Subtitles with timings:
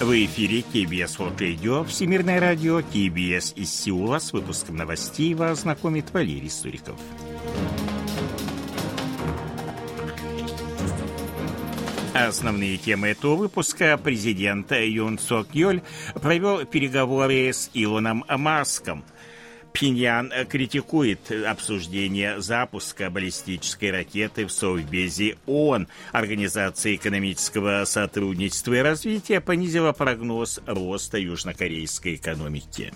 [0.00, 4.20] В эфире КБС World Radio, Всемирное радио, КБС из Сеула.
[4.20, 6.94] С выпуском новостей вас знакомит Валерий Суриков.
[12.14, 15.82] Основные темы этого выпуска президент Юн Сок Йоль
[16.22, 19.02] провел переговоры с Илоном Маском–
[19.78, 25.86] Пиньян критикует обсуждение запуска баллистической ракеты в Совбезе ООН.
[26.10, 32.92] Организация экономического сотрудничества и развития понизила прогноз роста южнокорейской экономики.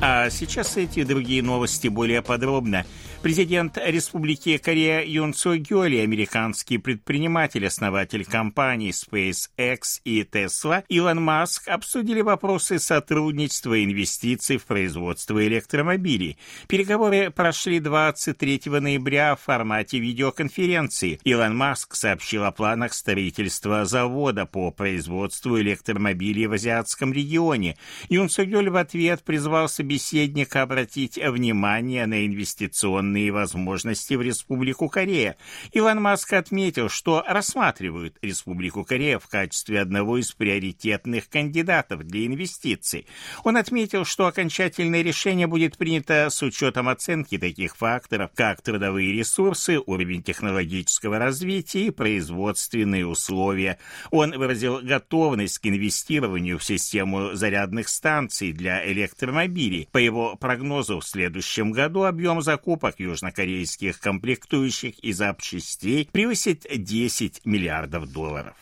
[0.00, 2.86] А сейчас эти другие новости более подробно.
[3.28, 11.68] Президент Республики Корея Юн Цо Гёли, американский предприниматель, основатель компаний SpaceX и Tesla, Илон Маск
[11.68, 16.38] обсудили вопросы сотрудничества и инвестиций в производство электромобилей.
[16.68, 21.20] Переговоры прошли 23 ноября в формате видеоконференции.
[21.22, 27.76] Илон Маск сообщил о планах строительства завода по производству электромобилей в азиатском регионе.
[28.08, 34.88] Юн Цо Гёль в ответ призвал собеседника обратить внимание на инвестиционные инвестиционные возможности в Республику
[34.88, 35.36] Корея.
[35.72, 43.06] Илон Маск отметил, что рассматривают Республику Корея в качестве одного из приоритетных кандидатов для инвестиций.
[43.44, 49.78] Он отметил, что окончательное решение будет принято с учетом оценки таких факторов, как трудовые ресурсы,
[49.78, 53.78] уровень технологического развития и производственные условия.
[54.10, 59.88] Он выразил готовность к инвестированию в систему зарядных станций для электромобилей.
[59.92, 68.12] По его прогнозу, в следующем году объем закупок южнокорейских комплектующих и запчастей превысит 10 миллиардов
[68.12, 68.54] долларов.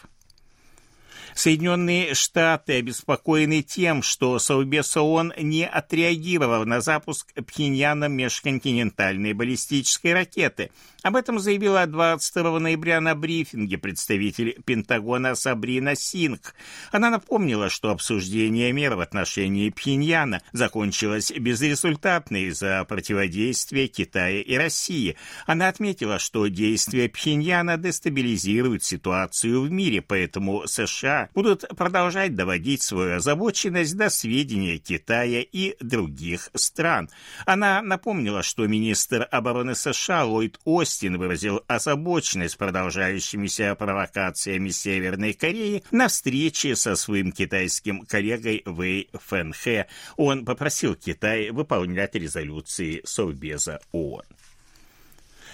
[1.36, 10.70] Соединенные Штаты обеспокоены тем, что Совбез ООН не отреагировал на запуск Пхеньяном межконтинентальной баллистической ракеты.
[11.06, 16.56] Об этом заявила 22 ноября на брифинге представитель Пентагона Сабрина Синг.
[16.90, 25.14] Она напомнила, что обсуждение мер в отношении Пхеньяна закончилось безрезультатно из-за противодействия Китая и России.
[25.46, 33.18] Она отметила, что действия Пхеньяна дестабилизируют ситуацию в мире, поэтому США будут продолжать доводить свою
[33.18, 37.10] озабоченность до сведения Китая и других стран.
[37.44, 46.08] Она напомнила, что министр обороны США Ллойд Остин выразил озабоченность продолжающимися провокациями Северной Кореи на
[46.08, 49.86] встрече со своим китайским коллегой Вэй Фэнхэ.
[50.16, 54.24] Он попросил Китай выполнять резолюции Совбеза ООН.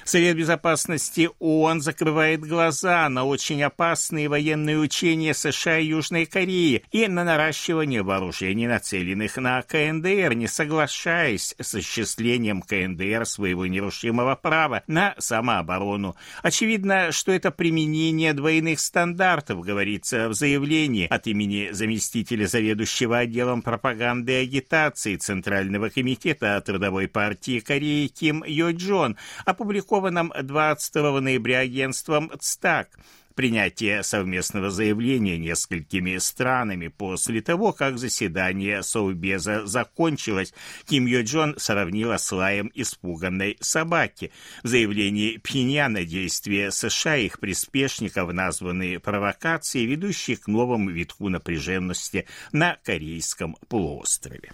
[0.05, 7.07] Совет Безопасности ООН закрывает глаза на очень опасные военные учения США и Южной Кореи и
[7.07, 15.15] на наращивание вооружений, нацеленных на КНДР, не соглашаясь с осуществлением КНДР своего нерушимого права на
[15.19, 16.17] самооборону.
[16.43, 24.33] Очевидно, что это применение двойных стандартов, говорится в заявлении от имени заместителя заведующего отделом пропаганды
[24.33, 32.31] и агитации Центрального комитета Трудовой партии Кореи Ким Йо Джон, опубликованного опубликованном 22 ноября агентством
[32.41, 32.89] ЦТАК
[33.35, 40.55] принятие совместного заявления несколькими странами после того, как заседание Совбеза закончилось,
[40.87, 44.33] Ким Йо Джон сравнила с лаем испуганной собаки.
[44.63, 52.27] В заявлении Пхеньяна действия США и их приспешников названы провокацией, ведущие к новому витку напряженности
[52.53, 54.53] на Корейском полуострове.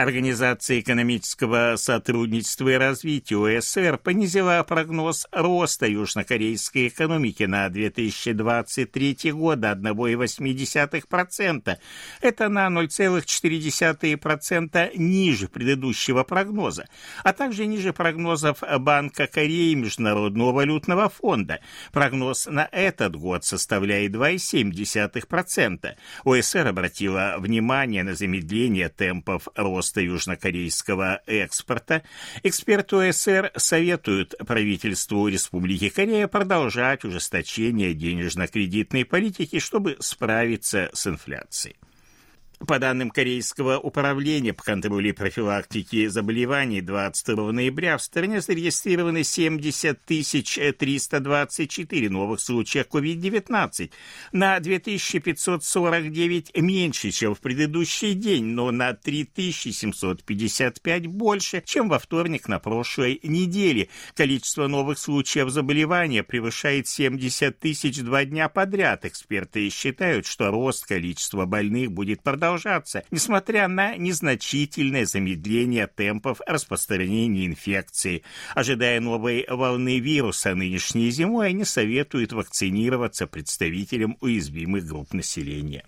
[0.00, 9.72] Организация экономического сотрудничества и развития ОСР понизила прогноз роста южнокорейской экономики на 2023 год до
[9.72, 11.76] 1,8%.
[12.22, 16.88] Это на 0,4% ниже предыдущего прогноза,
[17.22, 21.60] а также ниже прогнозов Банка Кореи и Международного валютного фонда.
[21.92, 25.94] Прогноз на этот год составляет 2,7%.
[26.24, 32.02] ОСР обратила внимание на замедление темпов роста роста южнокорейского экспорта,
[32.44, 41.76] эксперты ОСР советуют правительству Республики Корея продолжать ужесточение денежно-кредитной политики, чтобы справиться с инфляцией.
[42.66, 49.98] По данным Корейского управления по контролю и профилактике заболеваний 22 ноября в стране зарегистрированы 70
[50.78, 53.90] 324 новых случая COVID-19,
[54.32, 62.58] на 2549 меньше, чем в предыдущий день, но на 3755 больше, чем во вторник на
[62.58, 63.88] прошлой неделе.
[64.14, 69.06] Количество новых случаев заболевания превышает 70 тысяч два дня подряд.
[69.06, 77.46] Эксперты считают, что рост количества больных будет продолжаться продолжаться, несмотря на незначительное замедление темпов распространения
[77.46, 78.22] инфекции.
[78.54, 85.84] Ожидая новой волны вируса нынешней зимой, они советуют вакцинироваться представителям уязвимых групп населения.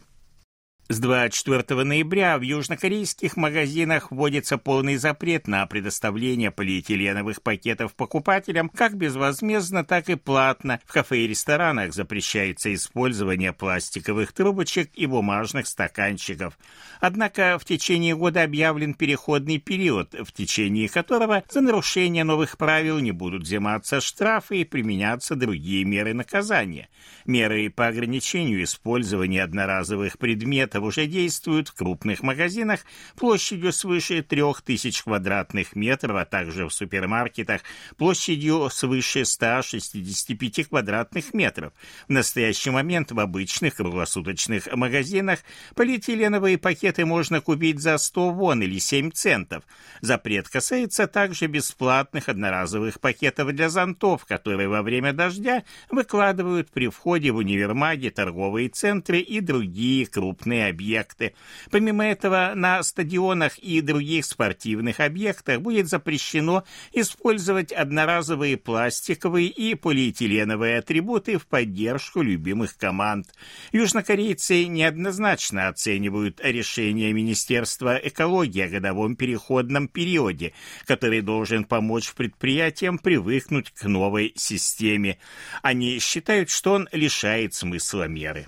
[0.92, 8.94] С 24 ноября в южнокорейских магазинах вводится полный запрет на предоставление полиэтиленовых пакетов покупателям как
[8.98, 10.80] безвозмездно, так и платно.
[10.84, 16.58] В кафе и ресторанах запрещается использование пластиковых трубочек и бумажных стаканчиков.
[17.00, 23.12] Однако в течение года объявлен переходный период, в течение которого за нарушение новых правил не
[23.12, 26.90] будут взиматься штрафы и применяться другие меры наказания.
[27.24, 32.80] Меры по ограничению использования одноразовых предметов уже действуют в крупных магазинах
[33.16, 37.62] площадью свыше 3000 квадратных метров, а также в супермаркетах
[37.96, 41.72] площадью свыше 165 квадратных метров.
[42.08, 45.40] В настоящий момент в обычных круглосуточных магазинах
[45.74, 49.64] полиэтиленовые пакеты можно купить за 100 вон или 7 центов.
[50.00, 57.30] Запрет касается также бесплатных одноразовых пакетов для зонтов, которые во время дождя выкладывают при входе
[57.30, 61.34] в универмаги, торговые центры и другие крупные объекты.
[61.70, 70.78] Помимо этого, на стадионах и других спортивных объектах будет запрещено использовать одноразовые пластиковые и полиэтиленовые
[70.78, 73.26] атрибуты в поддержку любимых команд.
[73.72, 80.52] Южнокорейцы неоднозначно оценивают решение Министерства экологии о годовом переходном периоде,
[80.86, 85.18] который должен помочь предприятиям привыкнуть к новой системе.
[85.62, 88.46] Они считают, что он лишает смысла меры.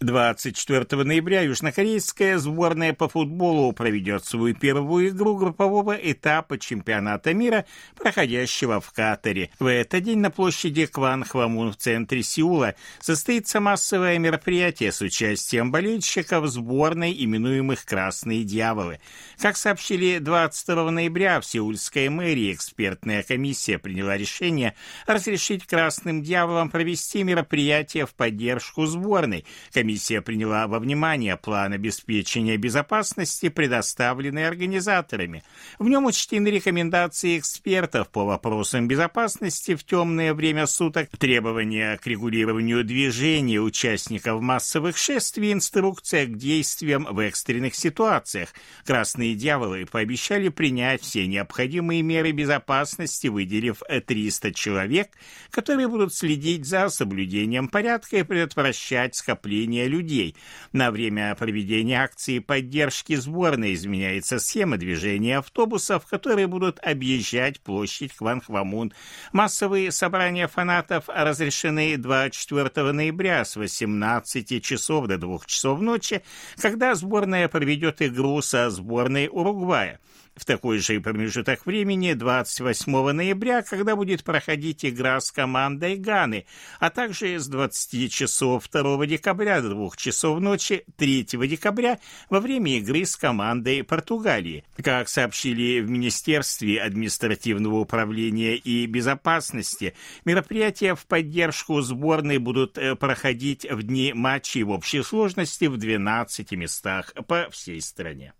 [0.00, 7.64] 24 ноября южнокорейская сборная по футболу проведет свою первую игру группового этапа чемпионата мира,
[7.96, 9.50] проходящего в Катаре.
[9.58, 15.72] В этот день на площади Кван Хвамун в центре Сеула состоится массовое мероприятие с участием
[15.72, 19.00] болельщиков сборной, именуемых «Красные дьяволы».
[19.38, 24.74] Как сообщили 22 ноября в Сеульской мэрии, экспертная комиссия приняла решение
[25.06, 29.44] разрешить «Красным дьяволам» провести мероприятие в поддержку сборной.
[29.88, 35.42] Комиссия приняла во внимание план обеспечения безопасности, предоставленный организаторами.
[35.78, 42.84] В нем учтены рекомендации экспертов по вопросам безопасности в темное время суток, требования к регулированию
[42.84, 48.50] движения участников массовых шествий, инструкция к действиям в экстренных ситуациях.
[48.84, 55.08] Красные дьяволы пообещали принять все необходимые меры безопасности, выделив 300 человек,
[55.50, 60.34] которые будут следить за соблюдением порядка и предотвращать скопление скопления людей.
[60.72, 68.92] На время проведения акции поддержки сборной изменяется схема движения автобусов, которые будут объезжать площадь Кванхвамун.
[69.32, 76.22] Массовые собрания фанатов разрешены 24 ноября с 18 часов до 2 часов ночи,
[76.60, 80.00] когда сборная проведет игру со сборной Уругвая
[80.38, 86.46] в такой же промежуток времени 28 ноября, когда будет проходить игра с командой Ганы,
[86.78, 91.98] а также с 20 часов 2 декабря 2 часов ночи 3 декабря
[92.30, 94.64] во время игры с командой Португалии.
[94.82, 99.94] Как сообщили в Министерстве административного управления и безопасности,
[100.24, 106.52] мероприятия в поддержку сборной будут э, проходить в дни матчей в общей сложности в 12
[106.52, 108.34] местах по всей стране.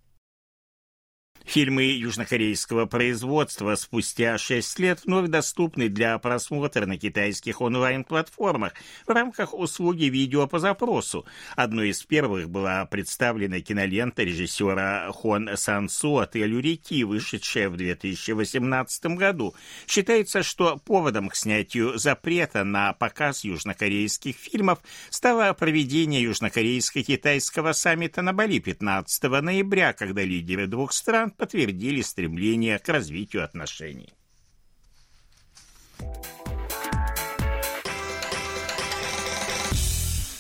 [1.49, 8.75] Фильмы южнокорейского производства спустя шесть лет вновь доступны для просмотра на китайских онлайн-платформах
[9.07, 11.25] в рамках услуги видео по запросу.
[11.57, 19.55] Одной из первых была представлена кинолента режиссера Хон Сансу «Отель реки», вышедшая в 2018 году.
[19.87, 28.35] Считается, что поводом к снятию запрета на показ южнокорейских фильмов стало проведение южнокорейско-китайского саммита на
[28.35, 34.13] Бали 15 ноября, когда лидеры двух стран подтвердили стремление к развитию отношений.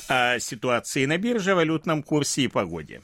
[0.09, 3.03] О ситуации на бирже, валютном курсе и погоде.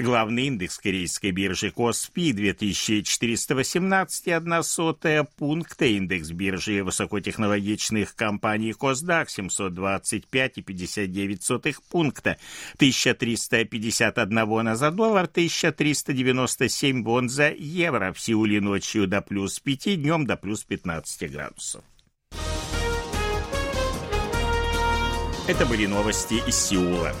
[0.00, 12.38] Главный индекс корейской биржи Коспи 2418,1 пункта, индекс биржи высокотехнологичных компаний Косдак 725,59 пункта,
[12.76, 20.26] 1351 на за доллар, 1397 вон за евро, в Сеуле ночью до плюс 5, днем
[20.26, 21.84] до плюс 15 градусов.
[25.46, 27.14] Это были новости из Сеула.